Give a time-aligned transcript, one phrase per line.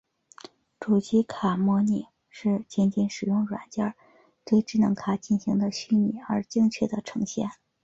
[0.79, 3.93] 主机卡模拟是仅仅使用软件
[4.43, 7.51] 对智能卡进行的虚拟而精确的呈现。